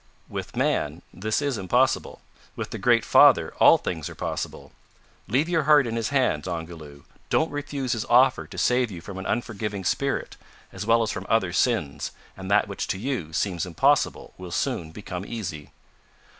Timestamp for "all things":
3.59-4.09